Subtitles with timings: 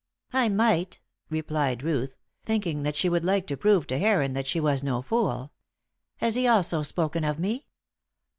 [0.33, 0.99] "I might,"
[1.29, 5.03] replied Ruth, thinking that she would like to prove to Heron that she was no
[5.03, 5.53] fool.
[6.17, 7.67] "Has he also spoken of me?"